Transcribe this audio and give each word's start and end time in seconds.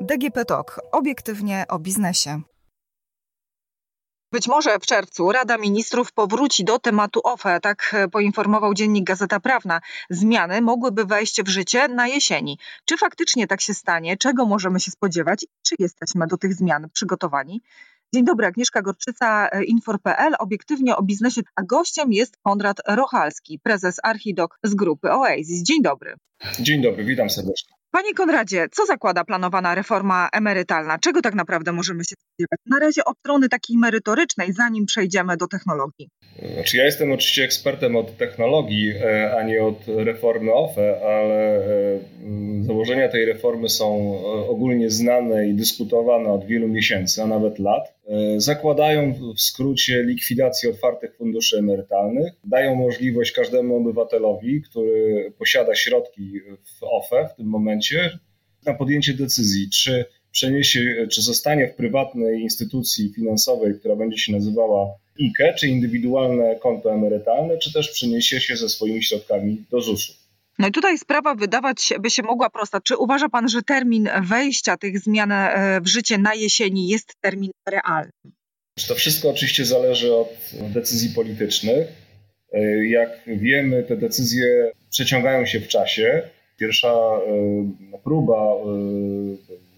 DGP 0.00 0.44
Talk. 0.44 0.80
Obiektywnie 0.92 1.64
o 1.68 1.78
biznesie. 1.78 2.40
Być 4.32 4.48
może 4.48 4.78
w 4.78 4.86
czerwcu 4.86 5.32
Rada 5.32 5.58
Ministrów 5.58 6.12
powróci 6.12 6.64
do 6.64 6.78
tematu 6.78 7.20
OFE, 7.24 7.60
tak 7.60 7.96
poinformował 8.12 8.74
dziennik 8.74 9.04
Gazeta 9.04 9.40
Prawna. 9.40 9.80
Zmiany 10.10 10.60
mogłyby 10.60 11.04
wejść 11.04 11.42
w 11.42 11.48
życie 11.48 11.88
na 11.88 12.06
jesieni. 12.06 12.58
Czy 12.84 12.96
faktycznie 12.96 13.46
tak 13.46 13.60
się 13.60 13.74
stanie? 13.74 14.16
Czego 14.16 14.46
możemy 14.46 14.80
się 14.80 14.90
spodziewać? 14.90 15.46
Czy 15.62 15.74
jesteśmy 15.78 16.26
do 16.26 16.36
tych 16.36 16.54
zmian 16.54 16.88
przygotowani? 16.92 17.62
Dzień 18.14 18.24
dobry, 18.24 18.46
Agnieszka 18.46 18.82
Gorczyca, 18.82 19.48
Infor.pl, 19.66 20.34
obiektywnie 20.38 20.96
o 20.96 21.02
biznesie, 21.02 21.40
a 21.56 21.62
gościem 21.62 22.12
jest 22.12 22.36
Konrad 22.42 22.76
Rochalski, 22.88 23.58
prezes 23.62 23.96
Archidok 24.02 24.58
z 24.62 24.74
grupy 24.74 25.10
Oasis. 25.10 25.62
Dzień 25.62 25.82
dobry. 25.82 26.14
Dzień 26.60 26.82
dobry, 26.82 27.04
witam 27.04 27.30
serdecznie. 27.30 27.74
Panie 27.90 28.14
Konradzie, 28.14 28.66
co 28.72 28.86
zakłada 28.86 29.24
planowana 29.24 29.74
reforma 29.74 30.28
emerytalna? 30.32 30.98
Czego 30.98 31.22
tak 31.22 31.34
naprawdę 31.34 31.72
możemy 31.72 32.04
się 32.04 32.14
spodziewać? 32.18 32.58
Na 32.66 32.78
razie 32.78 33.04
od 33.04 33.18
strony 33.18 33.48
takiej 33.48 33.76
merytorycznej, 33.78 34.52
zanim 34.52 34.86
przejdziemy 34.86 35.36
do 35.36 35.46
technologii. 35.46 36.08
Znaczy 36.54 36.76
ja 36.76 36.84
jestem 36.84 37.12
oczywiście 37.12 37.44
ekspertem 37.44 37.96
od 37.96 38.16
technologii, 38.16 38.90
e, 38.90 39.36
a 39.38 39.42
nie 39.42 39.62
od 39.62 39.78
reformy 39.86 40.52
OFE, 40.52 41.00
ale 41.04 41.56
e, 41.56 42.00
założenia 42.66 43.08
tej 43.08 43.24
reformy 43.24 43.68
są 43.68 44.14
e, 44.14 44.48
ogólnie 44.48 44.90
znane 44.90 45.48
i 45.48 45.54
dyskutowane 45.54 46.28
od 46.28 46.46
wielu 46.46 46.68
miesięcy, 46.68 47.22
a 47.22 47.26
nawet 47.26 47.58
lat. 47.58 47.93
Zakładają 48.36 49.14
w 49.34 49.40
skrócie 49.40 50.02
likwidację 50.02 50.70
otwartych 50.70 51.16
funduszy 51.16 51.58
emerytalnych, 51.58 52.32
dają 52.44 52.74
możliwość 52.74 53.32
każdemu 53.32 53.76
obywatelowi, 53.76 54.62
który 54.62 55.32
posiada 55.38 55.74
środki 55.74 56.40
w 56.64 56.82
OFE 56.82 57.28
w 57.32 57.36
tym 57.36 57.46
momencie, 57.46 58.18
na 58.66 58.74
podjęcie 58.74 59.14
decyzji, 59.14 59.70
czy 59.70 60.04
przeniesie, 60.32 61.06
czy 61.10 61.22
zostanie 61.22 61.68
w 61.68 61.74
prywatnej 61.74 62.40
instytucji 62.40 63.12
finansowej, 63.12 63.74
która 63.78 63.96
będzie 63.96 64.18
się 64.18 64.32
nazywała 64.32 64.94
IKE, 65.20 65.54
czy 65.54 65.68
indywidualne 65.68 66.56
konto 66.56 66.94
emerytalne, 66.94 67.58
czy 67.58 67.72
też 67.72 67.90
przeniesie 67.90 68.40
się 68.40 68.56
ze 68.56 68.68
swoimi 68.68 69.02
środkami 69.02 69.64
do 69.70 69.80
ZUS-u. 69.80 70.23
No 70.58 70.68
i 70.68 70.72
tutaj 70.72 70.98
sprawa 70.98 71.34
wydawać 71.34 71.92
by 72.00 72.10
się 72.10 72.22
mogła 72.22 72.50
prosta. 72.50 72.80
Czy 72.80 72.96
uważa 72.96 73.28
Pan, 73.28 73.48
że 73.48 73.62
termin 73.62 74.08
wejścia 74.22 74.76
tych 74.76 74.98
zmian 74.98 75.32
e, 75.32 75.80
w 75.80 75.88
życie 75.88 76.18
na 76.18 76.34
jesieni 76.34 76.88
jest 76.88 77.14
termin 77.20 77.50
realny? 77.68 78.10
To 78.88 78.94
wszystko 78.94 79.30
oczywiście 79.30 79.64
zależy 79.64 80.14
od 80.14 80.28
decyzji 80.72 81.10
politycznych. 81.14 81.88
E, 82.52 82.86
jak 82.86 83.10
wiemy, 83.26 83.82
te 83.82 83.96
decyzje 83.96 84.72
przeciągają 84.90 85.46
się 85.46 85.60
w 85.60 85.68
czasie. 85.68 86.22
Pierwsza 86.58 86.92
e, 86.92 87.98
próba 88.04 88.54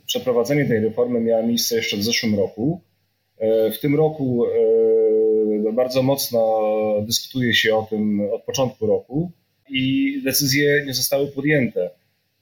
przeprowadzenie 0.07 0.65
tej 0.65 0.81
reformy 0.81 1.21
miało 1.21 1.47
miejsce 1.47 1.77
jeszcze 1.77 1.97
w 1.97 2.05
zeszłym 2.05 2.35
roku. 2.35 2.81
W 3.73 3.79
tym 3.81 3.95
roku 3.95 4.45
bardzo 5.73 6.03
mocno 6.03 6.63
dyskutuje 7.07 7.55
się 7.55 7.77
o 7.77 7.87
tym 7.91 8.21
od 8.33 8.43
początku 8.43 8.87
roku 8.87 9.33
i 9.69 10.15
decyzje 10.25 10.85
nie 10.87 10.95
zostały 10.95 11.29
podjęte. 11.29 11.91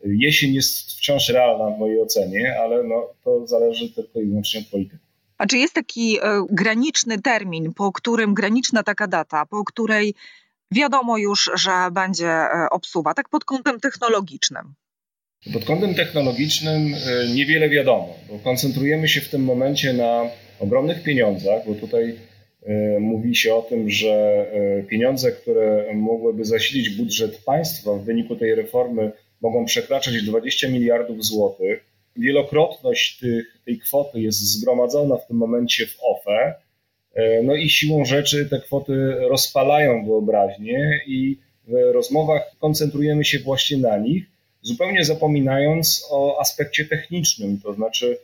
Jesień 0.04 0.54
jest 0.54 0.90
wciąż 0.90 1.28
realna 1.28 1.76
w 1.76 1.78
mojej 1.78 2.00
ocenie, 2.00 2.60
ale 2.60 2.82
no, 2.82 3.08
to 3.24 3.46
zależy 3.46 3.92
tylko 3.92 4.20
i 4.20 4.26
wyłącznie 4.26 4.60
od 4.60 4.66
polityków. 4.66 5.08
A 5.38 5.46
czy 5.46 5.58
jest 5.58 5.74
taki 5.74 6.18
e, 6.18 6.46
graniczny 6.50 7.22
termin, 7.22 7.74
po 7.74 7.92
którym, 7.92 8.34
graniczna 8.34 8.82
taka 8.82 9.06
data, 9.06 9.46
po 9.46 9.64
której 9.64 10.14
wiadomo 10.70 11.18
już, 11.18 11.50
że 11.54 11.70
będzie 11.92 12.46
obsuwa, 12.70 13.14
tak 13.14 13.28
pod 13.28 13.44
kątem 13.44 13.80
technologicznym? 13.80 14.74
Pod 15.52 15.64
kątem 15.64 15.94
technologicznym 15.94 16.94
e, 16.94 17.28
niewiele 17.34 17.68
wiadomo, 17.68 18.14
bo 18.28 18.38
koncentrujemy 18.38 19.08
się 19.08 19.20
w 19.20 19.28
tym 19.28 19.44
momencie 19.44 19.92
na 19.92 20.22
ogromnych 20.60 21.02
pieniądzach, 21.02 21.66
bo 21.66 21.74
tutaj 21.74 22.10
e, 22.10 22.16
mówi 23.00 23.36
się 23.36 23.54
o 23.54 23.62
tym, 23.62 23.90
że 23.90 24.46
e, 24.52 24.82
pieniądze, 24.82 25.32
które 25.32 25.94
mogłyby 25.94 26.44
zasilić 26.44 26.90
budżet 26.90 27.44
państwa 27.44 27.92
w 27.92 28.04
wyniku 28.04 28.36
tej 28.36 28.54
reformy, 28.54 29.12
mogą 29.40 29.64
przekraczać 29.64 30.22
20 30.22 30.68
miliardów 30.68 31.24
złotych. 31.24 31.84
Wielokrotność 32.16 33.18
tych, 33.18 33.58
tej 33.64 33.78
kwoty 33.78 34.20
jest 34.20 34.38
zgromadzona 34.38 35.16
w 35.16 35.26
tym 35.26 35.36
momencie 35.36 35.86
w 35.86 35.96
OFE. 36.02 36.54
No 37.42 37.54
i 37.54 37.70
siłą 37.70 38.04
rzeczy 38.04 38.48
te 38.50 38.60
kwoty 38.60 39.14
rozpalają 39.28 40.06
wyobraźnię 40.06 41.00
i 41.06 41.38
w 41.68 41.92
rozmowach 41.92 42.42
koncentrujemy 42.60 43.24
się 43.24 43.38
właśnie 43.38 43.76
na 43.76 43.98
nich 43.98 44.24
zupełnie 44.62 45.04
zapominając 45.04 46.06
o 46.10 46.40
aspekcie 46.40 46.84
technicznym, 46.84 47.60
to 47.60 47.74
znaczy 47.74 48.18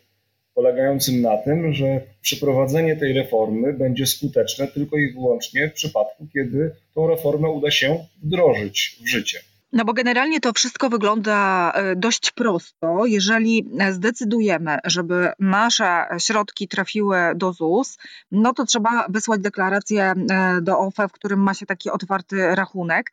polegającym 0.61 1.21
na 1.21 1.37
tym, 1.37 1.73
że 1.73 2.01
przeprowadzenie 2.23 2.97
tej 2.97 3.13
reformy 3.13 3.73
będzie 3.73 4.07
skuteczne 4.07 4.69
tylko 4.69 4.99
i 4.99 5.13
wyłącznie 5.13 5.69
w 5.69 5.73
przypadku, 5.73 6.27
kiedy 6.33 6.75
tą 6.95 7.07
reformę 7.07 7.49
uda 7.49 7.71
się 7.71 8.05
wdrożyć 8.23 8.99
w 9.03 9.09
życie. 9.09 9.41
No 9.73 9.85
bo 9.85 9.93
generalnie 9.93 10.41
to 10.41 10.53
wszystko 10.53 10.91
wygląda 10.91 11.73
e, 11.75 11.97
dość 11.97 12.31
prosto. 12.31 13.07
Jeżeli 13.07 13.71
zdecydujemy, 13.91 14.79
żeby 14.85 15.29
nasze 15.39 16.05
środki 16.19 16.69
trafiły 16.69 17.17
do 17.35 17.53
ZUS, 17.53 17.99
no 18.33 18.53
to 18.53 18.65
trzeba 18.67 19.07
wysłać 19.09 19.41
deklarację 19.41 20.03
e, 20.03 20.15
do 20.63 20.79
OFE, 20.79 21.09
w 21.09 21.13
którym 21.13 21.41
ma 21.41 21.55
się 21.55 21.67
taki 21.67 21.91
otwarty 21.91 22.55
rachunek. 22.55 23.13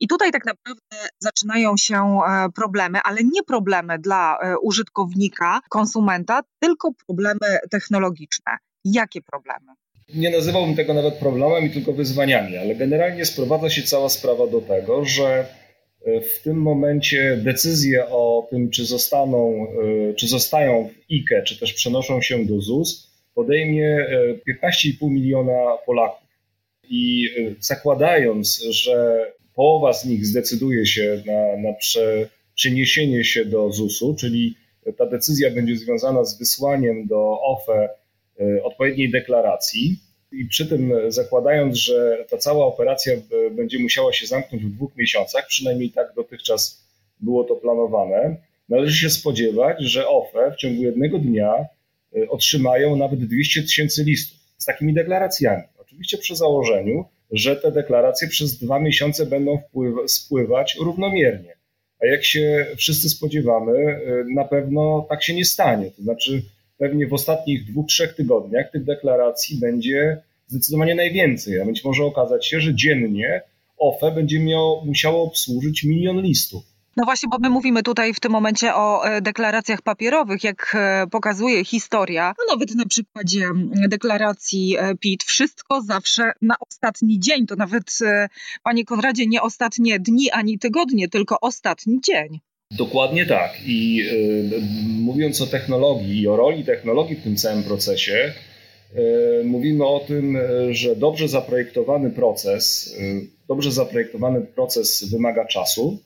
I 0.00 0.08
tutaj 0.08 0.32
tak 0.32 0.44
naprawdę 0.44 0.96
zaczynają 1.18 1.76
się 1.76 1.96
e, 1.96 2.48
problemy, 2.54 2.98
ale 3.04 3.20
nie 3.24 3.42
problemy 3.42 3.98
dla 3.98 4.38
e, 4.38 4.58
użytkownika, 4.58 5.60
konsumenta, 5.68 6.40
tylko 6.60 6.92
problemy 7.06 7.58
technologiczne. 7.70 8.52
Jakie 8.84 9.22
problemy? 9.22 9.72
Nie 10.14 10.30
nazywałbym 10.30 10.76
tego 10.76 10.94
nawet 10.94 11.14
problemami, 11.14 11.70
tylko 11.70 11.92
wyzwaniami, 11.92 12.56
ale 12.56 12.74
generalnie 12.74 13.24
sprowadza 13.24 13.70
się 13.70 13.82
cała 13.82 14.08
sprawa 14.08 14.46
do 14.46 14.60
tego, 14.60 15.04
że 15.04 15.46
e, 16.06 16.20
w 16.20 16.42
tym 16.42 16.56
momencie 16.56 17.36
decyzje 17.36 18.06
o 18.08 18.46
tym, 18.50 18.70
czy 18.70 18.84
zostaną, 18.84 19.66
czy 20.16 20.28
zostają 20.28 20.88
w 20.88 21.12
IKE, 21.12 21.42
czy 21.42 21.60
też 21.60 21.72
przenoszą 21.72 22.20
się 22.20 22.44
do 22.44 22.60
ZUS, 22.60 23.10
podejmie 23.34 24.06
15,5 24.64 25.10
miliona 25.10 25.76
Polaków. 25.86 26.28
I 26.88 27.30
zakładając, 27.60 28.62
że 28.70 29.26
połowa 29.54 29.92
z 29.92 30.04
nich 30.04 30.26
zdecyduje 30.26 30.86
się 30.86 31.22
na, 31.26 31.68
na 31.68 31.72
prze, 31.72 32.28
przeniesienie 32.54 33.24
się 33.24 33.44
do 33.44 33.72
ZUS-u, 33.72 34.14
czyli 34.14 34.54
ta 34.98 35.06
decyzja 35.06 35.50
będzie 35.50 35.76
związana 35.76 36.24
z 36.24 36.38
wysłaniem 36.38 37.06
do 37.06 37.40
OFE 37.42 37.88
e, 38.40 38.62
odpowiedniej 38.62 39.10
deklaracji. 39.10 39.98
I 40.32 40.46
przy 40.46 40.66
tym 40.66 40.92
zakładając, 41.08 41.76
że 41.76 42.26
ta 42.30 42.38
cała 42.38 42.66
operacja 42.66 43.14
będzie 43.50 43.78
musiała 43.78 44.12
się 44.12 44.26
zamknąć 44.26 44.64
w 44.64 44.74
dwóch 44.74 44.96
miesiącach, 44.96 45.46
przynajmniej 45.48 45.90
tak 45.90 46.12
dotychczas 46.16 46.84
było 47.20 47.44
to 47.44 47.54
planowane, 47.54 48.36
należy 48.68 48.96
się 48.96 49.10
spodziewać, 49.10 49.76
że 49.80 50.08
OFE 50.08 50.52
w 50.52 50.56
ciągu 50.56 50.82
jednego 50.82 51.18
dnia 51.18 51.54
otrzymają 52.28 52.96
nawet 52.96 53.24
200 53.24 53.62
tysięcy 53.62 54.04
listów 54.04 54.38
z 54.58 54.64
takimi 54.64 54.94
deklaracjami. 54.94 55.62
Oczywiście 55.78 56.18
przy 56.18 56.36
założeniu, 56.36 57.04
że 57.32 57.56
te 57.56 57.72
deklaracje 57.72 58.28
przez 58.28 58.58
dwa 58.58 58.80
miesiące 58.80 59.26
będą 59.26 59.58
spływać 60.06 60.76
równomiernie. 60.80 61.54
A 62.02 62.06
jak 62.06 62.24
się 62.24 62.66
wszyscy 62.76 63.08
spodziewamy, 63.08 63.72
y, 63.72 64.24
na 64.34 64.44
pewno 64.44 65.06
tak 65.08 65.22
się 65.22 65.34
nie 65.34 65.44
stanie. 65.44 65.90
To 65.90 66.02
znaczy, 66.02 66.42
pewnie 66.78 67.06
w 67.06 67.14
ostatnich 67.14 67.64
dwóch, 67.64 67.86
trzech 67.86 68.14
tygodniach 68.14 68.70
tych 68.70 68.84
deklaracji 68.84 69.58
będzie 69.58 70.22
zdecydowanie 70.46 70.94
najwięcej, 70.94 71.60
a 71.60 71.64
być 71.64 71.84
może 71.84 72.04
okazać 72.04 72.46
się, 72.46 72.60
że 72.60 72.74
dziennie 72.74 73.42
OFE 73.78 74.10
będzie 74.10 74.40
miało, 74.40 74.84
musiało 74.84 75.22
obsłużyć 75.22 75.84
milion 75.84 76.22
listów. 76.22 76.73
No 76.96 77.04
właśnie, 77.04 77.28
bo 77.28 77.38
my 77.38 77.50
mówimy 77.50 77.82
tutaj 77.82 78.14
w 78.14 78.20
tym 78.20 78.32
momencie 78.32 78.74
o 78.74 79.06
e, 79.06 79.20
deklaracjach 79.20 79.82
papierowych, 79.82 80.44
jak 80.44 80.76
e, 80.78 81.06
pokazuje 81.10 81.64
historia, 81.64 82.34
no 82.38 82.54
nawet 82.54 82.74
na 82.74 82.86
przykładzie 82.86 83.48
deklaracji 83.88 84.76
e, 84.78 84.94
PIT, 84.94 85.24
wszystko 85.24 85.82
zawsze 85.82 86.32
na 86.42 86.54
ostatni 86.70 87.20
dzień. 87.20 87.46
To 87.46 87.56
nawet, 87.56 87.98
panie 88.62 88.84
Konradzie, 88.84 89.26
nie 89.26 89.42
ostatnie 89.42 90.00
dni 90.00 90.30
ani 90.30 90.58
tygodnie, 90.58 91.08
tylko 91.08 91.40
ostatni 91.40 92.00
dzień. 92.00 92.40
Dokładnie 92.70 93.26
tak. 93.26 93.50
I 93.66 94.04
mówiąc 95.00 95.40
o 95.40 95.46
technologii 95.46 96.20
i 96.20 96.28
o 96.28 96.36
roli 96.36 96.64
technologii 96.64 97.16
w 97.16 97.22
tym 97.22 97.36
całym 97.36 97.62
procesie, 97.62 98.32
mówimy 99.44 99.86
o 99.86 100.00
tym, 100.00 100.38
że 100.70 100.96
dobrze 100.96 101.28
zaprojektowany 101.28 102.10
proces, 102.10 102.94
dobrze 103.48 103.72
zaprojektowany 103.72 104.40
proces 104.40 105.04
wymaga 105.10 105.44
czasu 105.44 105.98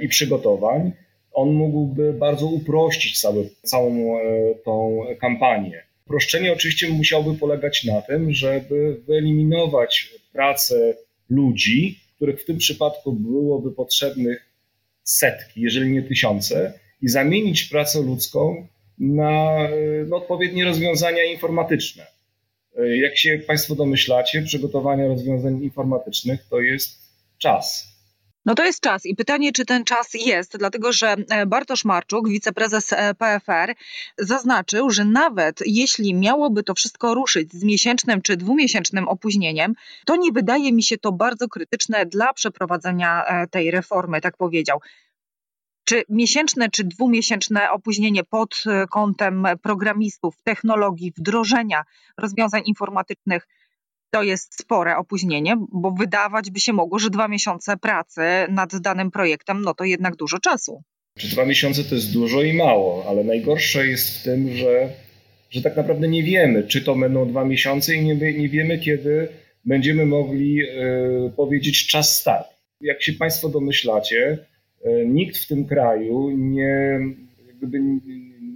i 0.00 0.08
przygotowań, 0.08 0.92
on 1.32 1.52
mógłby 1.52 2.12
bardzo 2.12 2.46
uprościć 2.46 3.20
cały, 3.20 3.50
całą 3.62 4.18
e, 4.18 4.22
tą 4.64 5.00
kampanię. 5.20 5.82
Uproszczenie 6.06 6.52
oczywiście 6.52 6.88
musiałby 6.88 7.34
polegać 7.34 7.84
na 7.84 8.02
tym, 8.02 8.32
żeby 8.32 9.00
wyeliminować 9.06 10.10
pracę 10.32 10.94
ludzi, 11.28 12.00
których 12.16 12.42
w 12.42 12.44
tym 12.44 12.58
przypadku 12.58 13.12
byłoby 13.12 13.72
potrzebnych 13.72 14.50
setki, 15.02 15.60
jeżeli 15.60 15.90
nie 15.90 16.02
tysiące, 16.02 16.72
i 17.02 17.08
zamienić 17.08 17.64
pracę 17.64 18.02
ludzką 18.02 18.66
na, 18.98 19.58
na 20.06 20.16
odpowiednie 20.16 20.64
rozwiązania 20.64 21.24
informatyczne. 21.24 22.06
Jak 22.96 23.18
się 23.18 23.38
Państwo 23.46 23.74
domyślacie, 23.74 24.42
przygotowanie 24.42 25.08
rozwiązań 25.08 25.62
informatycznych 25.62 26.46
to 26.50 26.60
jest 26.60 26.98
czas. 27.38 27.95
No 28.46 28.54
to 28.54 28.64
jest 28.64 28.80
czas 28.80 29.06
i 29.06 29.14
pytanie, 29.14 29.52
czy 29.52 29.64
ten 29.64 29.84
czas 29.84 30.14
jest, 30.14 30.56
dlatego 30.56 30.92
że 30.92 31.16
e, 31.30 31.46
Bartosz 31.46 31.84
Marczuk, 31.84 32.28
wiceprezes 32.28 32.92
e, 32.92 33.14
PFR, 33.14 33.74
zaznaczył, 34.18 34.90
że 34.90 35.04
nawet 35.04 35.60
jeśli 35.66 36.14
miałoby 36.14 36.62
to 36.62 36.74
wszystko 36.74 37.14
ruszyć 37.14 37.52
z 37.52 37.64
miesięcznym 37.64 38.22
czy 38.22 38.36
dwumiesięcznym 38.36 39.08
opóźnieniem, 39.08 39.74
to 40.04 40.16
nie 40.16 40.32
wydaje 40.32 40.72
mi 40.72 40.82
się 40.82 40.98
to 40.98 41.12
bardzo 41.12 41.48
krytyczne 41.48 42.06
dla 42.06 42.32
przeprowadzenia 42.32 43.24
e, 43.24 43.46
tej 43.46 43.70
reformy, 43.70 44.20
tak 44.20 44.36
powiedział. 44.36 44.80
Czy 45.84 46.02
miesięczne 46.08 46.70
czy 46.70 46.84
dwumiesięczne 46.84 47.70
opóźnienie 47.70 48.24
pod 48.24 48.64
kątem 48.90 49.46
programistów, 49.62 50.34
technologii, 50.44 51.12
wdrożenia 51.16 51.82
rozwiązań 52.18 52.62
informatycznych 52.66 53.46
to 54.10 54.22
jest 54.22 54.60
spore 54.60 54.96
opóźnienie, 54.96 55.56
bo 55.72 55.90
wydawać 55.90 56.50
by 56.50 56.60
się 56.60 56.72
mogło, 56.72 56.98
że 56.98 57.10
dwa 57.10 57.28
miesiące 57.28 57.76
pracy 57.76 58.22
nad 58.48 58.76
danym 58.76 59.10
projektem, 59.10 59.62
no 59.62 59.74
to 59.74 59.84
jednak 59.84 60.16
dużo 60.16 60.38
czasu. 60.38 60.82
Czy 61.18 61.28
dwa 61.28 61.44
miesiące 61.44 61.84
to 61.84 61.94
jest 61.94 62.12
dużo 62.12 62.42
i 62.42 62.52
mało, 62.52 63.04
ale 63.08 63.24
najgorsze 63.24 63.86
jest 63.86 64.18
w 64.18 64.22
tym, 64.22 64.56
że, 64.56 64.88
że 65.50 65.62
tak 65.62 65.76
naprawdę 65.76 66.08
nie 66.08 66.22
wiemy, 66.22 66.62
czy 66.62 66.80
to 66.84 66.94
będą 66.94 67.28
dwa 67.28 67.44
miesiące 67.44 67.94
i 67.94 68.04
nie, 68.04 68.14
nie 68.14 68.48
wiemy, 68.48 68.78
kiedy 68.78 69.28
będziemy 69.64 70.06
mogli 70.06 70.62
y, 70.62 71.32
powiedzieć 71.36 71.86
czas 71.86 72.18
start. 72.18 72.48
Jak 72.80 73.02
się 73.02 73.12
Państwo 73.12 73.48
domyślacie, 73.48 74.38
y, 74.86 75.06
nikt 75.06 75.36
w 75.38 75.46
tym 75.46 75.64
kraju 75.64 76.30
nie, 76.30 77.00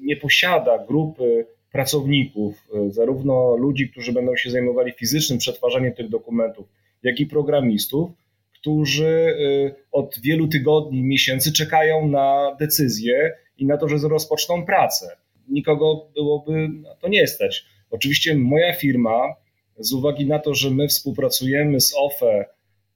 nie 0.02 0.16
posiada 0.16 0.78
grupy 0.88 1.46
pracowników, 1.72 2.68
e, 2.74 2.90
zarówno 2.90 3.56
ludzi, 3.56 3.88
którzy 3.88 4.12
będą 4.12 4.36
się 4.36 4.50
zajmowali 4.50 4.92
fizycznym 4.92 5.38
przetwarzaniem 5.38 5.92
tych 5.92 6.08
dokumentów, 6.08 6.68
jak 7.02 7.20
i 7.20 7.26
programistów, 7.26 8.10
którzy 8.52 9.08
e, 9.08 9.74
od 9.92 10.18
wielu 10.22 10.48
tygodni, 10.48 11.02
miesięcy 11.02 11.52
czekają 11.52 12.08
na 12.08 12.56
decyzję 12.60 13.32
i 13.58 13.66
na 13.66 13.76
to, 13.76 13.88
że 13.88 14.08
rozpoczną 14.08 14.66
pracę. 14.66 15.16
Nikogo 15.48 16.06
byłoby 16.14 16.68
na 16.68 16.94
to 16.94 17.08
nie 17.08 17.26
stać. 17.26 17.64
Oczywiście 17.90 18.34
moja 18.34 18.72
firma, 18.72 19.34
z 19.78 19.92
uwagi 19.92 20.26
na 20.26 20.38
to, 20.38 20.54
że 20.54 20.70
my 20.70 20.88
współpracujemy 20.88 21.80
z 21.80 21.94
OFE 21.96 22.44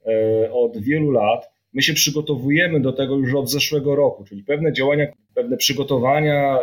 e, 0.06 0.52
od 0.52 0.78
wielu 0.78 1.10
lat, 1.10 1.50
my 1.72 1.82
się 1.82 1.94
przygotowujemy 1.94 2.80
do 2.80 2.92
tego 2.92 3.16
już 3.16 3.34
od 3.34 3.50
zeszłego 3.50 3.96
roku, 3.96 4.24
czyli 4.24 4.42
pewne 4.42 4.72
działania, 4.72 5.06
pewne 5.34 5.56
przygotowania, 5.56 6.58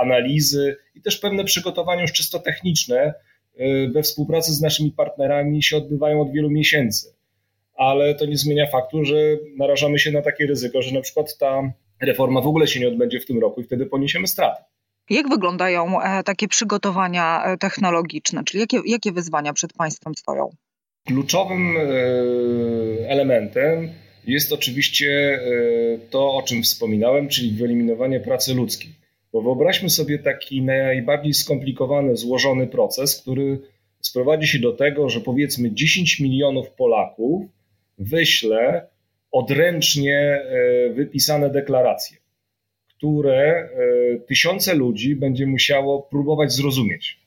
analizy 0.00 0.76
i 0.94 1.02
też 1.02 1.18
pewne 1.18 1.44
przygotowania 1.44 2.02
już 2.02 2.12
czysto 2.12 2.38
techniczne 2.38 3.14
y, 3.60 3.90
we 3.94 4.02
współpracy 4.02 4.52
z 4.52 4.60
naszymi 4.60 4.92
partnerami 4.92 5.62
się 5.62 5.76
odbywają 5.76 6.20
od 6.20 6.32
wielu 6.32 6.50
miesięcy. 6.50 7.14
Ale 7.74 8.14
to 8.14 8.26
nie 8.26 8.36
zmienia 8.36 8.66
faktu, 8.66 9.04
że 9.04 9.16
narażamy 9.56 9.98
się 9.98 10.10
na 10.10 10.22
takie 10.22 10.46
ryzyko, 10.46 10.82
że 10.82 10.94
na 10.94 11.00
przykład 11.00 11.38
ta 11.38 11.72
reforma 12.02 12.40
w 12.40 12.46
ogóle 12.46 12.66
się 12.66 12.80
nie 12.80 12.88
odbędzie 12.88 13.20
w 13.20 13.26
tym 13.26 13.38
roku 13.40 13.60
i 13.60 13.64
wtedy 13.64 13.86
poniesiemy 13.86 14.26
straty. 14.26 14.62
Jak 15.10 15.28
wyglądają 15.28 16.02
e, 16.02 16.22
takie 16.22 16.48
przygotowania 16.48 17.44
e, 17.44 17.56
technologiczne, 17.58 18.44
czyli 18.44 18.60
jakie, 18.60 18.80
jakie 18.86 19.12
wyzwania 19.12 19.52
przed 19.52 19.72
państwem 19.72 20.14
stoją? 20.14 20.50
Kluczowym 21.06 21.76
e, 21.76 21.80
elementem 23.08 23.90
jest 24.26 24.52
oczywiście 24.52 25.40
to, 26.10 26.34
o 26.34 26.42
czym 26.42 26.62
wspominałem, 26.62 27.28
czyli 27.28 27.50
wyeliminowanie 27.50 28.20
pracy 28.20 28.54
ludzkiej. 28.54 28.94
Bo 29.36 29.42
wyobraźmy 29.42 29.90
sobie 29.90 30.18
taki 30.18 30.62
najbardziej 30.62 31.34
skomplikowany, 31.34 32.16
złożony 32.16 32.66
proces, 32.66 33.22
który 33.22 33.60
sprowadzi 34.00 34.46
się 34.46 34.58
do 34.58 34.72
tego, 34.72 35.08
że 35.08 35.20
powiedzmy 35.20 35.72
10 35.72 36.20
milionów 36.20 36.70
Polaków 36.70 37.46
wyśle 37.98 38.86
odręcznie 39.32 40.18
e, 40.18 40.90
wypisane 40.90 41.50
deklaracje, 41.50 42.16
które 42.88 43.38
e, 43.44 43.68
tysiące 44.18 44.74
ludzi 44.74 45.16
będzie 45.16 45.46
musiało 45.46 46.02
próbować 46.02 46.52
zrozumieć 46.52 47.20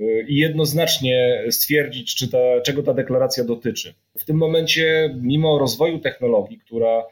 e, 0.00 0.22
i 0.22 0.36
jednoznacznie 0.36 1.44
stwierdzić, 1.50 2.14
czy 2.14 2.30
ta, 2.30 2.38
czego 2.64 2.82
ta 2.82 2.94
deklaracja 2.94 3.44
dotyczy. 3.44 3.94
W 4.18 4.24
tym 4.24 4.36
momencie, 4.36 5.14
mimo 5.22 5.58
rozwoju 5.58 5.98
technologii, 5.98 6.58
która 6.58 7.02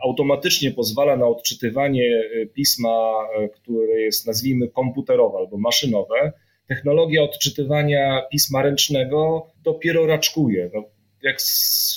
automatycznie 0.00 0.70
pozwala 0.70 1.16
na 1.16 1.26
odczytywanie 1.26 2.22
e, 2.42 2.46
pisma, 2.46 3.14
e, 3.38 3.48
które 3.48 4.00
jest 4.00 4.26
nazwijmy 4.26 4.68
komputerowe 4.68 5.38
albo 5.38 5.58
maszynowe. 5.58 6.32
Technologia 6.66 7.22
odczytywania 7.22 8.22
pisma 8.30 8.62
ręcznego 8.62 9.46
dopiero 9.64 10.06
raczkuje. 10.06 10.70
No, 10.74 10.84
jak, 11.22 11.36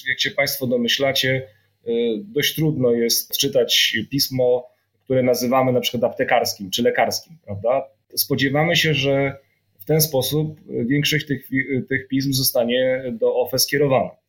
jak 0.10 0.20
się 0.20 0.32
Państwo 0.32 0.68
domyślacie, 0.68 1.48
e, 1.86 1.92
dość 2.18 2.56
trudno 2.56 2.92
jest 2.92 3.38
czytać 3.38 3.98
pismo, 4.10 4.70
które 5.04 5.24
nazywamy 5.24 5.72
na 5.72 5.80
przykład 5.80 6.04
aptekarskim 6.04 6.70
czy 6.70 6.84
lekarskim, 6.84 7.38
prawda? 7.46 7.88
Spodziewamy 8.16 8.76
się, 8.76 8.94
że 8.94 9.38
w 9.80 9.86
ten 9.86 10.02
sposób 10.02 10.60
większość 10.86 11.28
tych, 11.28 11.50
tych 11.90 12.08
pism 12.08 12.34
zostanie 12.34 13.04
do 13.12 13.36
OFE 13.36 13.60
skierowana. 13.60 14.21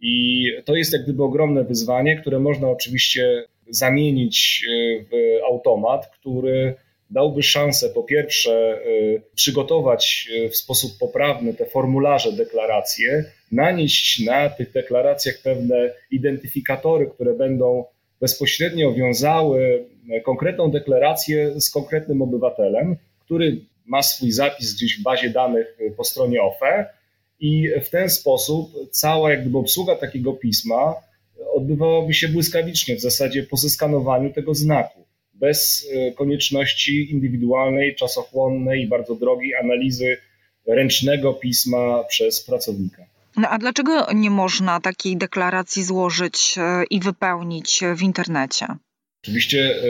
I 0.00 0.46
to 0.64 0.76
jest 0.76 0.92
jak 0.92 1.02
gdyby 1.02 1.24
ogromne 1.24 1.64
wyzwanie, 1.64 2.16
które 2.16 2.38
można 2.40 2.68
oczywiście 2.68 3.44
zamienić 3.70 4.64
e, 4.66 5.04
w 5.04 5.44
automat, 5.44 6.06
który 6.06 6.74
dałby 7.10 7.42
szansę 7.42 7.90
po 7.94 8.02
pierwsze 8.02 8.52
e, 8.52 8.80
przygotować 9.34 10.28
e, 10.36 10.48
w 10.48 10.56
sposób 10.56 10.92
poprawny 11.00 11.54
te 11.54 11.66
formularze, 11.66 12.32
deklaracje, 12.32 13.24
nanieść 13.52 14.24
na 14.24 14.50
tych 14.50 14.72
deklaracjach 14.72 15.34
pewne 15.42 15.94
identyfikatory, 16.10 17.06
które 17.06 17.34
będą 17.34 17.84
bezpośrednio 18.20 18.92
wiązały 18.92 19.84
konkretną 20.24 20.70
deklarację 20.70 21.60
z 21.60 21.70
konkretnym 21.70 22.22
obywatelem, 22.22 22.96
który 23.24 23.60
ma 23.86 24.02
swój 24.02 24.32
zapis 24.32 24.74
gdzieś 24.74 24.98
w 24.98 25.02
bazie 25.02 25.30
danych 25.30 25.76
po 25.96 26.04
stronie 26.04 26.42
OFE 26.42 26.86
i 27.40 27.68
w 27.84 27.90
ten 27.90 28.10
sposób 28.10 28.72
cała 28.90 29.30
jak 29.30 29.40
gdyby 29.40 29.58
obsługa 29.58 29.96
takiego 29.96 30.32
pisma 30.32 30.94
odbywałaby 31.54 32.14
się 32.14 32.28
błyskawicznie, 32.28 32.96
w 32.96 33.00
zasadzie 33.00 33.42
po 33.42 33.56
zeskanowaniu 33.56 34.32
tego 34.32 34.54
znaku, 34.54 35.06
bez 35.34 35.88
e, 35.94 36.12
konieczności 36.12 37.12
indywidualnej, 37.12 37.94
czasochłonnej 37.94 38.82
i 38.82 38.88
bardzo 38.88 39.14
drogiej 39.14 39.54
analizy 39.54 40.16
ręcznego 40.66 41.34
pisma 41.34 42.04
przez 42.04 42.44
pracownika. 42.44 43.06
No 43.36 43.48
a 43.48 43.58
dlaczego 43.58 44.12
nie 44.14 44.30
można 44.30 44.80
takiej 44.80 45.16
deklaracji 45.16 45.84
złożyć 45.84 46.54
e, 46.58 46.84
i 46.90 47.00
wypełnić 47.00 47.80
w 47.96 48.02
internecie? 48.02 48.66
Oczywiście 49.22 49.60
e, 49.60 49.86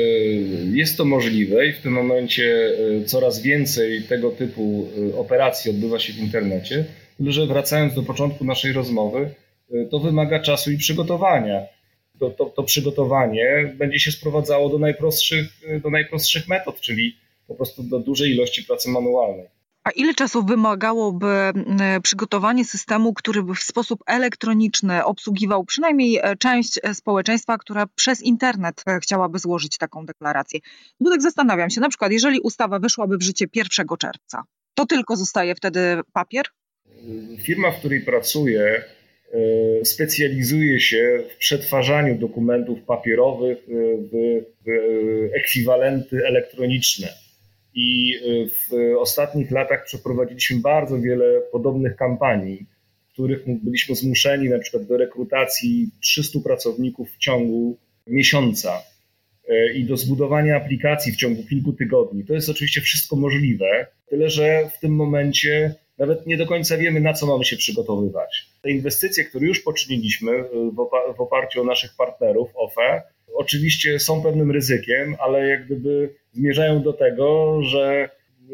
jest 0.73 0.97
to 0.97 1.05
możliwe 1.05 1.67
i 1.67 1.73
w 1.73 1.79
tym 1.79 1.93
momencie 1.93 2.73
coraz 3.07 3.43
więcej 3.43 4.03
tego 4.03 4.31
typu 4.31 4.89
operacji 5.17 5.71
odbywa 5.71 5.99
się 5.99 6.13
w 6.13 6.19
internecie 6.19 6.85
że 7.21 7.47
wracając 7.47 7.95
do 7.95 8.03
początku 8.03 8.45
naszej 8.45 8.73
rozmowy, 8.73 9.35
y, 9.75 9.89
to 9.91 9.99
wymaga 9.99 10.41
czasu 10.41 10.71
i 10.71 10.79
przygotowania. 10.79 11.61
To, 12.19 12.31
to, 12.31 12.47
to 12.47 12.63
przygotowanie 12.63 13.75
będzie 13.79 14.01
się 14.01 14.13
sprowadzało 14.13 14.69
do 14.69 14.79
najprostszych, 14.79 15.63
y, 15.77 15.81
do 15.81 15.91
najprostszych 15.91 16.49
metod, 16.49 16.81
czyli 16.81 17.17
po 17.49 17.55
prostu 17.55 17.83
do 17.83 17.99
dużej 17.99 18.31
ilości 18.31 18.65
pracy 18.65 18.91
manualnej. 18.91 19.47
A 19.85 19.91
ile 19.91 20.15
czasu 20.15 20.45
wymagałoby 20.45 21.53
y, 21.97 22.01
przygotowanie 22.01 22.65
systemu, 22.65 23.15
który 23.15 23.43
by 23.43 23.55
w 23.55 23.63
sposób 23.63 24.01
elektroniczny 24.07 25.05
obsługiwał 25.05 25.65
przynajmniej 25.65 26.17
e, 26.17 26.37
część 26.37 26.81
e, 26.83 26.95
społeczeństwa, 26.95 27.59
która 27.59 27.87
przez 27.95 28.23
internet 28.23 28.83
e, 28.87 29.01
chciałaby 29.01 29.39
złożyć 29.39 29.79
taką 29.79 30.07
deklarację? 30.07 30.61
Bo 31.01 31.11
tak 31.11 31.23
zastanawiam 31.23 31.71
się, 31.71 31.81
na 31.81 31.89
przykład, 31.89 32.13
jeżeli 32.13 32.41
ustawa 32.41 32.79
weszłaby 32.79 33.19
w 33.19 33.23
życie 33.23 33.47
1 33.55 33.87
czerwca, 33.99 34.43
to 34.75 34.87
tylko 34.87 35.17
zostaje 35.17 35.55
wtedy 35.55 36.01
papier? 36.13 36.47
Firma, 37.43 37.71
w 37.71 37.79
której 37.79 38.01
pracuję, 38.01 38.85
e, 39.33 39.85
specjalizuje 39.85 40.81
się 40.81 41.23
w 41.31 41.37
przetwarzaniu 41.37 42.19
dokumentów 42.19 42.83
papierowych 42.83 43.59
e, 43.59 43.73
w, 43.97 44.71
ekwiwalenty 45.35 46.27
elektroniczne. 46.27 47.09
I 47.75 48.15
e, 48.15 48.49
w 48.49 48.99
ostatnich 48.99 49.51
latach 49.51 49.85
przeprowadziliśmy 49.85 50.61
bardzo 50.61 51.01
wiele 51.01 51.41
podobnych 51.53 51.97
kampanii, 51.97 52.67
w 53.09 53.13
których 53.13 53.45
byliśmy 53.65 53.95
zmuszeni 53.95 54.49
na 54.49 54.59
przykład 54.59 54.85
do 54.85 54.97
rekrutacji 54.97 55.91
300 56.01 56.39
pracowników 56.45 57.11
w 57.11 57.19
ciągu 57.19 57.79
miesiąca 58.07 58.83
i 59.75 59.85
do 59.85 59.97
zbudowania 59.97 60.57
aplikacji 60.57 61.13
w 61.13 61.17
ciągu 61.17 61.45
kilku 61.45 61.73
tygodni. 61.73 62.25
To 62.25 62.35
jest 62.35 62.49
oczywiście 62.49 62.81
wszystko 62.81 63.17
możliwe, 63.17 63.87
tyle 64.09 64.31
że 64.31 64.71
w 64.77 64.81
tym 64.81 64.93
momencie 64.97 65.75
nawet 66.01 66.27
nie 66.27 66.37
do 66.37 66.47
końca 66.47 66.77
wiemy, 66.77 67.01
na 67.01 67.13
co 67.13 67.27
mamy 67.27 67.45
się 67.45 67.57
przygotowywać. 67.57 68.49
Te 68.63 68.71
inwestycje, 68.71 69.25
które 69.25 69.47
już 69.47 69.61
poczyniliśmy 69.61 70.33
y, 70.33 70.45
w 71.17 71.21
oparciu 71.21 71.61
o 71.61 71.65
naszych 71.65 71.97
partnerów 71.97 72.51
OFE, 72.55 73.03
oczywiście 73.35 73.99
są 73.99 74.23
pewnym 74.23 74.51
ryzykiem, 74.51 75.17
ale 75.19 75.49
jak 75.49 75.67
gdyby 75.67 76.15
zmierzają 76.33 76.83
do 76.83 76.93
tego, 76.93 77.59
że 77.63 78.11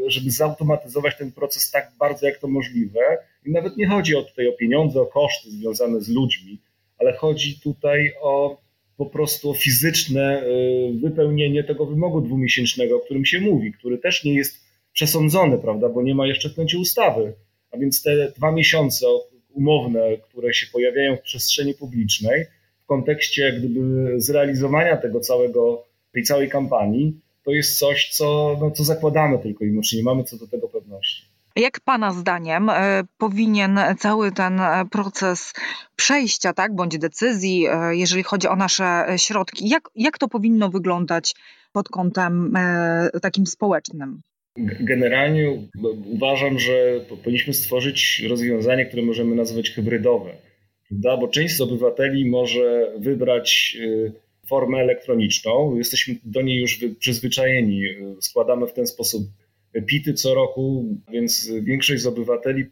żeby 0.06 0.30
zautomatyzować 0.30 1.18
ten 1.18 1.32
proces 1.32 1.70
tak 1.70 1.92
bardzo, 1.98 2.26
jak 2.26 2.38
to 2.38 2.48
możliwe. 2.48 3.00
I 3.46 3.52
nawet 3.52 3.76
nie 3.76 3.88
chodzi 3.88 4.16
o 4.16 4.22
tutaj 4.22 4.48
o 4.48 4.52
pieniądze, 4.52 5.00
o 5.00 5.06
koszty 5.06 5.50
związane 5.50 6.00
z 6.00 6.08
ludźmi, 6.08 6.58
ale 6.98 7.12
chodzi 7.12 7.60
tutaj 7.60 8.12
o 8.20 8.60
po 8.96 9.06
prostu 9.06 9.54
fizyczne 9.54 10.42
y, 10.42 11.00
wypełnienie 11.02 11.64
tego 11.64 11.86
wymogu 11.86 12.20
dwumiesięcznego, 12.20 12.96
o 12.96 13.00
którym 13.00 13.24
się 13.24 13.40
mówi, 13.40 13.72
który 13.72 13.98
też 13.98 14.24
nie 14.24 14.34
jest 14.34 14.65
przesądzony, 14.96 15.58
prawda, 15.58 15.88
bo 15.88 16.02
nie 16.02 16.14
ma 16.14 16.26
jeszcze 16.26 16.50
w 16.50 16.54
ustawy. 16.80 17.32
A 17.70 17.76
więc 17.78 18.02
te 18.02 18.32
dwa 18.36 18.52
miesiące 18.52 19.06
umowne, 19.50 20.00
które 20.28 20.54
się 20.54 20.66
pojawiają 20.72 21.16
w 21.16 21.22
przestrzeni 21.22 21.74
publicznej, 21.74 22.46
w 22.82 22.86
kontekście 22.86 23.52
gdyby 23.52 23.80
zrealizowania 24.20 24.96
tego 24.96 25.20
całego, 25.20 25.84
tej 26.12 26.22
całej 26.22 26.48
kampanii, 26.48 27.20
to 27.44 27.50
jest 27.50 27.78
coś, 27.78 28.10
co, 28.10 28.56
no, 28.60 28.70
co 28.70 28.84
zakładamy 28.84 29.38
tylko 29.38 29.64
i 29.64 29.68
wyłącznie, 29.68 29.98
nie 29.98 30.04
mamy 30.04 30.24
co 30.24 30.36
do 30.36 30.46
tego 30.46 30.68
pewności. 30.68 31.24
Jak 31.56 31.80
Pana 31.80 32.12
zdaniem 32.12 32.70
e, 32.70 33.02
powinien 33.18 33.80
cały 33.98 34.32
ten 34.32 34.60
e, 34.60 34.84
proces 34.90 35.52
przejścia, 35.96 36.52
tak, 36.52 36.74
bądź 36.74 36.98
decyzji, 36.98 37.66
e, 37.66 37.96
jeżeli 37.96 38.22
chodzi 38.22 38.48
o 38.48 38.56
nasze 38.56 39.06
środki, 39.16 39.68
jak, 39.68 39.88
jak 39.94 40.18
to 40.18 40.28
powinno 40.28 40.68
wyglądać 40.68 41.34
pod 41.72 41.88
kątem 41.88 42.52
takim 43.22 43.46
społecznym? 43.46 44.22
Generalnie 44.80 45.68
uważam, 46.04 46.58
że 46.58 47.00
powinniśmy 47.08 47.54
stworzyć 47.54 48.22
rozwiązanie, 48.28 48.86
które 48.86 49.02
możemy 49.02 49.34
nazwać 49.34 49.70
hybrydowe, 49.70 50.36
prawda? 50.88 51.16
bo 51.16 51.28
część 51.28 51.56
z 51.56 51.60
obywateli 51.60 52.30
może 52.30 52.92
wybrać 52.98 53.78
formę 54.48 54.78
elektroniczną. 54.78 55.76
Jesteśmy 55.76 56.14
do 56.24 56.42
niej 56.42 56.60
już 56.60 56.84
przyzwyczajeni. 56.98 57.82
Składamy 58.20 58.66
w 58.66 58.72
ten 58.72 58.86
sposób 58.86 59.22
pity 59.86 60.14
co 60.14 60.34
roku, 60.34 60.84
więc 61.12 61.50
większość 61.62 62.02
z 62.02 62.06
obywateli 62.06 62.64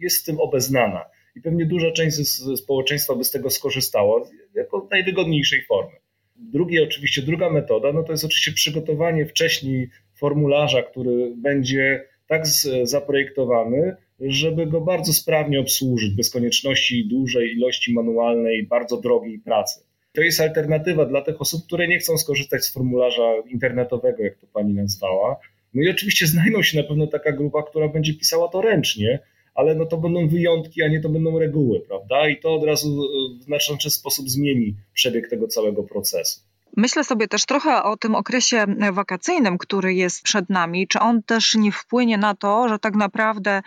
jest 0.00 0.16
z 0.16 0.24
tym 0.24 0.40
obeznana. 0.40 1.04
I 1.36 1.40
pewnie 1.40 1.66
duża 1.66 1.90
część 1.90 2.16
ze 2.16 2.56
społeczeństwa 2.56 3.14
by 3.14 3.24
z 3.24 3.30
tego 3.30 3.50
skorzystała 3.50 4.28
jako 4.54 4.88
najwygodniejszej 4.90 5.64
formy. 5.64 5.96
Drugie, 6.36 6.82
oczywiście, 6.82 7.22
druga 7.22 7.50
metoda, 7.50 7.92
no 7.92 8.02
to 8.02 8.12
jest 8.12 8.24
oczywiście 8.24 8.52
przygotowanie 8.52 9.26
wcześniej 9.26 9.90
formularza, 10.22 10.82
który 10.82 11.32
będzie 11.36 12.04
tak 12.26 12.46
zaprojektowany, 12.82 13.96
żeby 14.20 14.66
go 14.66 14.80
bardzo 14.80 15.12
sprawnie 15.12 15.60
obsłużyć, 15.60 16.14
bez 16.14 16.30
konieczności 16.30 17.08
dużej 17.08 17.52
ilości 17.56 17.92
manualnej, 17.92 18.66
bardzo 18.66 19.00
drogiej 19.00 19.38
pracy. 19.38 19.80
To 20.12 20.22
jest 20.22 20.40
alternatywa 20.40 21.04
dla 21.06 21.22
tych 21.22 21.40
osób, 21.40 21.66
które 21.66 21.88
nie 21.88 21.98
chcą 21.98 22.18
skorzystać 22.18 22.64
z 22.64 22.72
formularza 22.72 23.32
internetowego, 23.48 24.22
jak 24.22 24.38
to 24.38 24.46
pani 24.52 24.74
nazwała. 24.74 25.36
No 25.74 25.82
i 25.82 25.90
oczywiście 25.90 26.26
znajdą 26.26 26.62
się 26.62 26.78
na 26.82 26.88
pewno 26.88 27.06
taka 27.06 27.32
grupa, 27.32 27.62
która 27.62 27.88
będzie 27.88 28.14
pisała 28.14 28.48
to 28.48 28.60
ręcznie, 28.60 29.18
ale 29.54 29.74
no 29.74 29.86
to 29.86 29.96
będą 29.96 30.28
wyjątki, 30.28 30.82
a 30.82 30.88
nie 30.88 31.00
to 31.00 31.08
będą 31.08 31.38
reguły, 31.38 31.80
prawda? 31.80 32.28
I 32.28 32.40
to 32.40 32.54
od 32.54 32.64
razu 32.64 33.08
w 33.40 33.42
znaczący 33.42 33.90
sposób 33.90 34.28
zmieni 34.28 34.76
przebieg 34.92 35.30
tego 35.30 35.48
całego 35.48 35.82
procesu. 35.82 36.40
Myślę 36.76 37.04
sobie 37.04 37.28
też 37.28 37.46
trochę 37.46 37.82
o 37.82 37.96
tym 37.96 38.14
okresie 38.14 38.64
wakacyjnym, 38.92 39.58
który 39.58 39.94
jest 39.94 40.22
przed 40.22 40.50
nami. 40.50 40.88
Czy 40.88 41.00
on 41.00 41.22
też 41.22 41.54
nie 41.54 41.72
wpłynie 41.72 42.18
na 42.18 42.34
to, 42.34 42.68
że 42.68 42.78
tak 42.78 42.94
naprawdę 42.94 43.62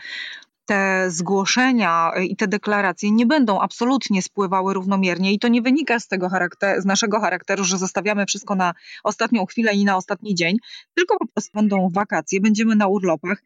te 0.65 1.05
zgłoszenia 1.11 2.11
i 2.29 2.35
te 2.35 2.47
deklaracje 2.47 3.11
nie 3.11 3.25
będą 3.25 3.59
absolutnie 3.59 4.21
spływały 4.21 4.73
równomiernie 4.73 5.33
i 5.33 5.39
to 5.39 5.47
nie 5.47 5.61
wynika 5.61 5.99
z 5.99 6.07
tego 6.07 6.29
z 6.77 6.85
naszego 6.85 7.19
charakteru, 7.19 7.63
że 7.63 7.77
zostawiamy 7.77 8.25
wszystko 8.25 8.55
na 8.55 8.73
ostatnią 9.03 9.45
chwilę 9.45 9.73
i 9.73 9.85
na 9.85 9.97
ostatni 9.97 10.35
dzień, 10.35 10.57
tylko 10.95 11.17
po 11.17 11.27
prostu 11.27 11.51
będą 11.53 11.89
wakacje, 11.89 12.41
będziemy 12.41 12.75
na 12.75 12.87
urlopach. 12.87 13.43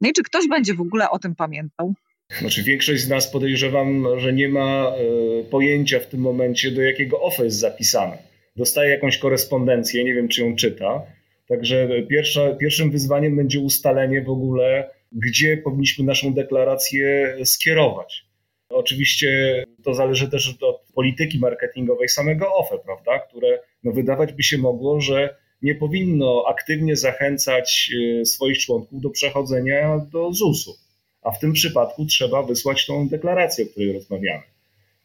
No 0.00 0.08
i 0.08 0.12
czy 0.12 0.22
ktoś 0.22 0.48
będzie 0.48 0.74
w 0.74 0.80
ogóle 0.80 1.10
o 1.10 1.18
tym 1.18 1.34
pamiętał? 1.34 1.94
Znaczy 2.40 2.62
większość 2.62 3.02
z 3.02 3.08
nas 3.08 3.30
podejrzewam, 3.30 4.06
że 4.16 4.32
nie 4.32 4.48
ma 4.48 4.92
y, 5.40 5.44
pojęcia 5.50 6.00
w 6.00 6.06
tym 6.06 6.20
momencie, 6.20 6.70
do 6.70 6.82
jakiego 6.82 7.20
OFE 7.20 7.44
jest 7.44 7.58
zapisane. 7.58 8.18
Dostaje 8.56 8.90
jakąś 8.90 9.18
korespondencję, 9.18 10.04
nie 10.04 10.14
wiem 10.14 10.28
czy 10.28 10.40
ją 10.40 10.56
czyta. 10.56 11.02
Także 11.48 11.88
pierwsza, 12.08 12.54
pierwszym 12.54 12.90
wyzwaniem 12.90 13.36
będzie 13.36 13.60
ustalenie 13.60 14.22
w 14.22 14.30
ogóle, 14.30 14.90
gdzie 15.12 15.56
powinniśmy 15.56 16.04
naszą 16.04 16.34
deklarację 16.34 17.36
skierować. 17.44 18.26
Oczywiście 18.68 19.64
to 19.84 19.94
zależy 19.94 20.30
też 20.30 20.58
od 20.62 20.82
polityki 20.94 21.38
marketingowej 21.38 22.08
samego 22.08 22.54
OFE, 22.54 22.78
prawda, 22.78 23.18
które 23.18 23.60
no 23.84 23.92
wydawać 23.92 24.32
by 24.32 24.42
się 24.42 24.58
mogło, 24.58 25.00
że 25.00 25.36
nie 25.62 25.74
powinno 25.74 26.44
aktywnie 26.48 26.96
zachęcać 26.96 27.90
e, 28.20 28.24
swoich 28.24 28.58
członków 28.58 29.00
do 29.00 29.10
przechodzenia 29.10 30.06
do 30.12 30.32
ZUS-u. 30.32 30.74
A 31.22 31.30
w 31.30 31.38
tym 31.38 31.52
przypadku 31.52 32.06
trzeba 32.06 32.42
wysłać 32.42 32.86
tą 32.86 33.08
deklarację, 33.08 33.64
o 33.64 33.68
której 33.68 33.92
rozmawiamy. 33.92 34.42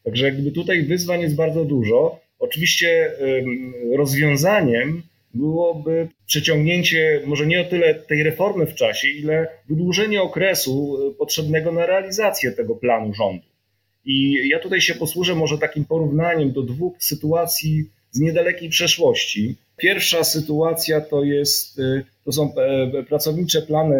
Także 0.03 0.25
jakby 0.25 0.51
tutaj 0.51 0.84
wyzwań 0.84 1.22
jest 1.22 1.36
bardzo 1.36 1.65
dużo. 1.65 2.20
Oczywiście 2.41 3.12
rozwiązaniem 3.95 5.03
byłoby 5.33 6.07
przeciągnięcie 6.27 7.21
może 7.25 7.45
nie 7.45 7.62
o 7.62 7.63
tyle 7.63 7.95
tej 7.95 8.24
reformy 8.24 8.65
w 8.65 8.75
czasie, 8.75 9.07
ile 9.07 9.48
wydłużenie 9.69 10.21
okresu 10.21 10.98
e, 11.12 11.13
potrzebnego 11.13 11.71
na 11.71 11.86
realizację 11.86 12.51
tego 12.51 12.75
planu 12.75 13.13
rządu. 13.13 13.45
I 14.05 14.50
ja 14.50 14.60
tutaj 14.60 14.81
się 14.81 14.95
posłużę 14.95 15.36
może 15.36 15.57
takim 15.57 15.86
porównaniem 15.86 16.51
do 16.51 16.62
dwóch 16.62 16.93
sytuacji 17.00 17.86
z 18.12 18.19
niedalekiej 18.19 18.69
przeszłości. 18.69 19.55
Pierwsza 19.77 20.24
sytuacja 20.24 21.01
to, 21.01 21.24
jest, 21.24 21.79
e, 21.79 22.03
to 22.25 22.31
są 22.31 22.53
e, 22.55 23.03
pracownicze 23.03 23.62
plany 23.62 23.95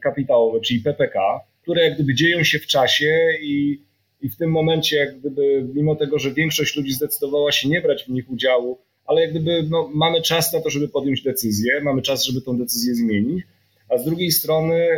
kapitałowe, 0.00 0.60
czyli 0.60 0.80
PPK, 0.80 1.20
które 1.62 1.84
jak 1.84 1.94
gdyby 1.94 2.14
dzieją 2.14 2.44
się 2.44 2.58
w 2.58 2.66
czasie 2.66 3.28
i, 3.42 3.78
i 4.26 4.30
w 4.30 4.36
tym 4.36 4.50
momencie, 4.50 4.96
jak 4.96 5.18
gdyby, 5.18 5.68
mimo 5.74 5.96
tego, 5.96 6.18
że 6.18 6.32
większość 6.32 6.76
ludzi 6.76 6.92
zdecydowała 6.92 7.52
się 7.52 7.68
nie 7.68 7.80
brać 7.80 8.04
w 8.04 8.08
nich 8.08 8.30
udziału, 8.30 8.78
ale 9.04 9.20
jak 9.20 9.30
gdyby 9.30 9.62
no, 9.70 9.90
mamy 9.94 10.22
czas 10.22 10.52
na 10.52 10.60
to, 10.60 10.70
żeby 10.70 10.88
podjąć 10.88 11.22
decyzję, 11.22 11.80
mamy 11.82 12.02
czas, 12.02 12.24
żeby 12.24 12.40
tą 12.40 12.58
decyzję 12.58 12.94
zmienić. 12.94 13.44
A 13.88 13.98
z 13.98 14.04
drugiej 14.04 14.30
strony 14.30 14.88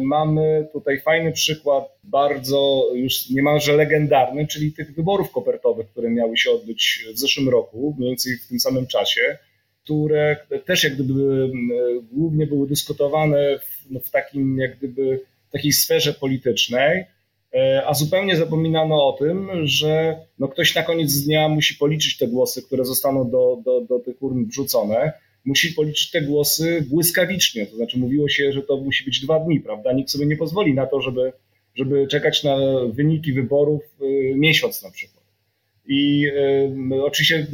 mamy 0.00 0.68
tutaj 0.72 1.00
fajny 1.00 1.32
przykład, 1.32 1.84
bardzo 2.04 2.90
już 2.94 3.30
niemalże 3.30 3.72
legendarny, 3.72 4.46
czyli 4.46 4.72
tych 4.72 4.94
wyborów 4.94 5.30
kopertowych, 5.30 5.88
które 5.88 6.10
miały 6.10 6.36
się 6.36 6.50
odbyć 6.50 7.06
w 7.14 7.18
zeszłym 7.18 7.48
roku, 7.48 7.94
mniej 7.98 8.10
więcej 8.10 8.36
w 8.36 8.48
tym 8.48 8.60
samym 8.60 8.86
czasie, 8.86 9.38
które 9.84 10.36
też 10.64 10.84
jak 10.84 10.94
gdyby 10.94 11.50
głównie 12.12 12.46
były 12.46 12.68
dyskutowane 12.68 13.58
w, 13.58 14.06
w 14.06 14.10
takim 14.10 14.58
jak 14.58 14.78
gdyby 14.78 15.20
takiej 15.52 15.72
sferze 15.72 16.12
politycznej. 16.12 17.15
E, 17.56 17.82
a 17.86 17.94
zupełnie 17.94 18.36
zapominano 18.36 19.06
o 19.06 19.12
tym, 19.12 19.50
że 19.64 20.16
no 20.38 20.48
ktoś 20.48 20.74
na 20.74 20.82
koniec 20.82 21.24
dnia 21.24 21.48
musi 21.48 21.74
policzyć 21.74 22.16
te 22.16 22.28
głosy, 22.28 22.62
które 22.62 22.84
zostaną 22.84 23.30
do, 23.30 23.58
do, 23.64 23.80
do 23.80 23.98
tych 23.98 24.22
urn 24.22 24.44
wrzucone. 24.46 25.12
Musi 25.44 25.72
policzyć 25.72 26.10
te 26.10 26.22
głosy 26.22 26.86
błyskawicznie, 26.90 27.66
to 27.66 27.76
znaczy 27.76 27.98
mówiło 27.98 28.28
się, 28.28 28.52
że 28.52 28.62
to 28.62 28.76
musi 28.76 29.04
być 29.04 29.20
dwa 29.20 29.40
dni, 29.40 29.60
prawda? 29.60 29.92
Nikt 29.92 30.10
sobie 30.10 30.26
nie 30.26 30.36
pozwoli 30.36 30.74
na 30.74 30.86
to, 30.86 31.00
żeby, 31.00 31.32
żeby 31.74 32.06
czekać 32.06 32.44
na 32.44 32.56
wyniki 32.92 33.32
wyborów 33.32 33.82
y, 34.02 34.34
miesiąc 34.36 34.82
na 34.82 34.90
przykład. 34.90 35.24
I 35.86 36.26
y, 36.92 37.04
oczywiście 37.04 37.46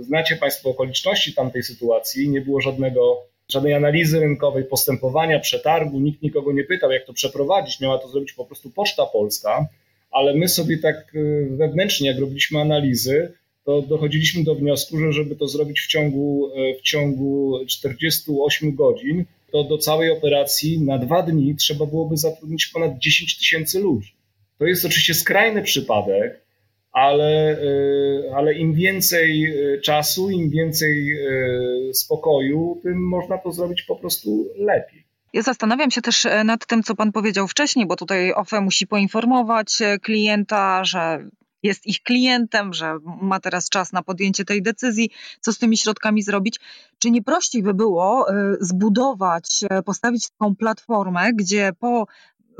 y, 0.00 0.04
znacie 0.04 0.36
Państwo 0.36 0.70
okoliczności 0.70 1.34
tamtej 1.34 1.62
sytuacji, 1.62 2.28
nie 2.28 2.40
było 2.40 2.60
żadnego 2.60 3.22
żadnej 3.52 3.74
analizy 3.74 4.20
rynkowej, 4.20 4.64
postępowania, 4.64 5.40
przetargu, 5.40 6.00
nikt 6.00 6.22
nikogo 6.22 6.52
nie 6.52 6.64
pytał, 6.64 6.90
jak 6.90 7.04
to 7.04 7.12
przeprowadzić. 7.12 7.80
Miała 7.80 7.98
to 7.98 8.08
zrobić 8.08 8.32
po 8.32 8.44
prostu 8.44 8.70
Poczta 8.70 9.06
Polska, 9.06 9.66
ale 10.10 10.34
my 10.34 10.48
sobie 10.48 10.78
tak 10.78 11.14
y, 11.14 11.48
wewnętrznie, 11.50 12.08
jak 12.08 12.18
robiliśmy 12.18 12.60
analizy, 12.60 13.32
to 13.64 13.82
dochodziliśmy 13.82 14.44
do 14.44 14.54
wniosku, 14.54 14.98
że 14.98 15.12
żeby 15.12 15.36
to 15.36 15.48
zrobić 15.48 15.80
w 15.80 15.86
ciągu, 15.86 16.50
y, 16.56 16.78
w 16.78 16.82
ciągu 16.82 17.58
48 17.68 18.74
godzin, 18.74 19.24
to 19.52 19.64
do 19.64 19.78
całej 19.78 20.10
operacji 20.10 20.80
na 20.80 20.98
dwa 20.98 21.22
dni 21.22 21.56
trzeba 21.56 21.86
byłoby 21.86 22.16
zatrudnić 22.16 22.66
ponad 22.66 22.98
10 22.98 23.38
tysięcy 23.38 23.80
ludzi. 23.80 24.12
To 24.58 24.66
jest 24.66 24.84
oczywiście 24.84 25.14
skrajny 25.14 25.62
przypadek, 25.62 26.40
ale, 26.92 27.58
e, 27.60 28.36
ale 28.36 28.54
im 28.54 28.74
więcej 28.74 29.44
e, 29.44 29.80
czasu, 29.80 30.30
im 30.30 30.50
więcej 30.50 31.12
e, 31.12 31.94
spokoju, 31.94 32.80
tym 32.82 33.08
można 33.08 33.38
to 33.38 33.52
zrobić 33.52 33.82
po 33.82 33.96
prostu 33.96 34.48
lepiej. 34.56 35.06
Ja 35.32 35.42
zastanawiam 35.42 35.90
się 35.90 36.02
też 36.02 36.26
nad 36.44 36.66
tym, 36.66 36.82
co 36.82 36.94
Pan 36.94 37.12
powiedział 37.12 37.48
wcześniej, 37.48 37.86
bo 37.86 37.96
tutaj 37.96 38.32
OFE 38.32 38.60
musi 38.60 38.86
poinformować 38.86 39.78
klienta, 40.02 40.84
że 40.84 41.30
jest 41.62 41.86
ich 41.86 42.02
klientem, 42.02 42.74
że 42.74 42.98
ma 43.22 43.40
teraz 43.40 43.68
czas 43.68 43.92
na 43.92 44.02
podjęcie 44.02 44.44
tej 44.44 44.62
decyzji, 44.62 45.10
co 45.40 45.52
z 45.52 45.58
tymi 45.58 45.76
środkami 45.76 46.22
zrobić. 46.22 46.60
Czy 46.98 47.10
nie 47.10 47.22
prościej 47.22 47.62
by 47.62 47.74
było 47.74 48.26
zbudować, 48.60 49.64
postawić 49.84 50.30
taką 50.30 50.56
platformę, 50.56 51.32
gdzie 51.34 51.72
po 51.80 52.06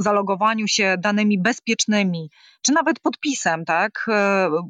zalogowaniu 0.03 0.69
się 0.69 0.97
danymi 0.99 1.39
bezpiecznymi, 1.39 2.31
czy 2.63 2.73
nawet 2.73 3.01
podpisem, 3.01 3.65
tak, 3.65 4.07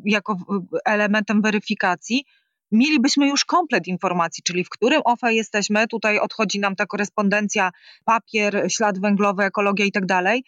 jako 0.04 0.36
elementem 0.84 1.42
weryfikacji, 1.42 2.24
mielibyśmy 2.72 3.28
już 3.28 3.44
komplet 3.44 3.86
informacji, 3.86 4.42
czyli 4.42 4.64
w 4.64 4.68
którym 4.68 5.02
OFE 5.04 5.34
jesteśmy, 5.34 5.86
tutaj 5.86 6.18
odchodzi 6.18 6.60
nam 6.60 6.76
ta 6.76 6.86
korespondencja, 6.86 7.70
papier, 8.04 8.64
ślad 8.68 9.00
węglowy, 9.00 9.44
ekologia 9.44 9.84
i 9.84 9.92
tak 9.92 10.06
dalej. 10.06 10.44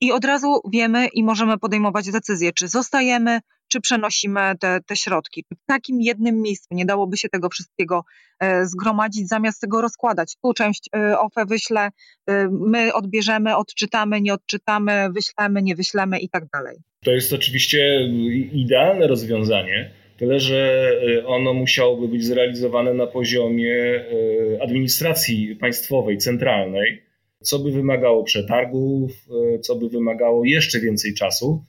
I 0.00 0.12
od 0.12 0.24
razu 0.24 0.60
wiemy 0.72 1.06
i 1.06 1.24
możemy 1.24 1.58
podejmować 1.58 2.10
decyzję, 2.10 2.52
czy 2.52 2.68
zostajemy, 2.68 3.40
czy 3.68 3.80
przenosimy 3.80 4.40
te, 4.60 4.80
te 4.86 4.96
środki. 4.96 5.44
W 5.62 5.66
takim 5.66 6.00
jednym 6.00 6.42
miejscu 6.42 6.68
nie 6.70 6.86
dałoby 6.86 7.16
się 7.16 7.28
tego 7.28 7.48
wszystkiego 7.48 8.04
e, 8.40 8.66
zgromadzić, 8.66 9.28
zamiast 9.28 9.60
tego 9.60 9.82
rozkładać. 9.82 10.36
Tu 10.42 10.52
część 10.54 10.88
e, 10.96 11.18
OFE 11.18 11.46
wyślę, 11.46 11.88
e, 12.26 12.48
my 12.50 12.94
odbierzemy, 12.94 13.56
odczytamy, 13.56 14.20
nie 14.20 14.34
odczytamy, 14.34 15.08
wyślemy, 15.14 15.62
nie 15.62 15.76
wyślemy 15.76 16.18
i 16.18 16.28
tak 16.28 16.44
dalej. 16.52 16.76
To 17.04 17.10
jest 17.10 17.32
oczywiście 17.32 18.08
idealne 18.52 19.06
rozwiązanie, 19.06 19.90
tyle 20.16 20.40
że 20.40 20.90
ono 21.26 21.54
musiałoby 21.54 22.08
być 22.08 22.24
zrealizowane 22.24 22.94
na 22.94 23.06
poziomie 23.06 24.04
administracji 24.60 25.56
państwowej, 25.56 26.18
centralnej, 26.18 27.07
co 27.40 27.58
by 27.58 27.72
wymagało 27.72 28.24
przetargów, 28.24 29.12
co 29.62 29.76
by 29.76 29.88
wymagało 29.88 30.44
jeszcze 30.44 30.80
więcej 30.80 31.14
czasu 31.14 31.64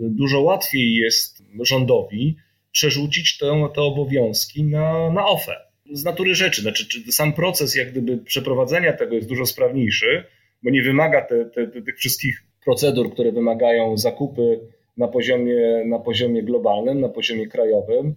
dużo 0.00 0.40
łatwiej 0.40 0.94
jest 0.94 1.42
rządowi 1.60 2.36
przerzucić 2.72 3.38
te, 3.38 3.68
te 3.74 3.82
obowiązki 3.82 4.64
na, 4.64 5.10
na 5.10 5.26
OFE. 5.26 5.56
Z 5.92 6.04
natury 6.04 6.34
rzeczy, 6.34 6.62
znaczy 6.62 7.12
sam 7.12 7.32
proces 7.32 7.74
jak 7.74 7.90
gdyby 7.90 8.18
przeprowadzenia 8.18 8.92
tego 8.92 9.14
jest 9.14 9.28
dużo 9.28 9.46
sprawniejszy, 9.46 10.24
bo 10.62 10.70
nie 10.70 10.82
wymaga 10.82 11.22
te, 11.22 11.44
te, 11.44 11.66
te, 11.66 11.82
tych 11.82 11.96
wszystkich 11.98 12.44
procedur, 12.64 13.12
które 13.12 13.32
wymagają 13.32 13.96
zakupy 13.96 14.60
na 14.96 15.08
poziomie, 15.08 15.84
na 15.86 15.98
poziomie 15.98 16.42
globalnym, 16.42 17.00
na 17.00 17.08
poziomie 17.08 17.46
krajowym. 17.46 18.14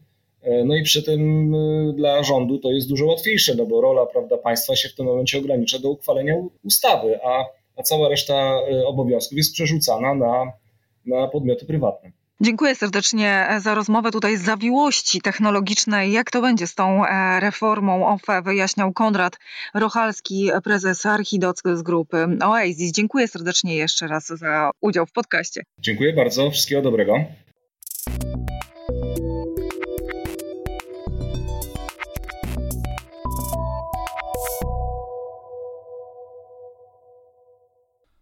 No 0.66 0.76
i 0.76 0.84
przy 0.84 1.04
tym 1.04 1.54
y, 1.56 1.94
dla 1.94 2.24
rządu 2.24 2.58
to 2.58 2.72
jest 2.72 2.90
dużo 2.90 3.06
łatwiejsze, 3.06 3.56
no 3.56 3.66
bo 3.66 3.82
rola 3.82 4.06
prawda, 4.06 4.38
państwa 4.38 4.76
się 4.76 4.90
w 4.90 4.96
tym 4.96 5.06
momencie 5.06 5.38
ogranicza 5.38 5.80
do 5.80 5.90
uchwalenia 5.90 6.36
ustawy, 6.64 7.20
a, 7.24 7.46
a 7.78 7.84
cała 7.84 8.10
reszta 8.10 8.58
y, 8.72 8.88
obowiązków 8.88 9.38
jest 9.38 9.54
przerzucana 9.54 10.16
na, 10.16 10.52
na 11.06 11.28
podmioty 11.28 11.66
prywatne. 11.66 12.12
Dziękuję 12.42 12.76
serdecznie 12.76 13.48
za 13.60 13.76
rozmowę 13.76 14.12
tutaj 14.12 14.38
z 14.38 14.42
zawiłości 14.42 15.22
technologicznej. 15.22 16.12
Jak 16.12 16.32
to 16.32 16.42
będzie 16.42 16.68
z 16.68 16.76
tą 16.76 17.06
e, 17.06 17.40
reformą 17.40 18.08
OFE, 18.08 18.42
wyjaśniał 18.42 18.94
Konrad 18.94 19.38
Rochalski, 19.74 20.50
prezes 20.64 21.06
Archidoc 21.06 21.62
z 21.74 21.82
grupy 21.82 22.28
Oasis. 22.44 22.92
Dziękuję 22.92 23.28
serdecznie 23.28 23.76
jeszcze 23.76 24.08
raz 24.08 24.28
za 24.28 24.72
udział 24.82 25.06
w 25.06 25.12
podcaście. 25.12 25.64
Dziękuję 25.80 26.14
bardzo, 26.14 26.52
wszystkiego 26.52 26.82
dobrego. 26.82 27.16